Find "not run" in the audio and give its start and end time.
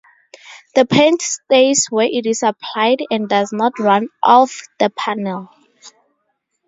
3.53-4.07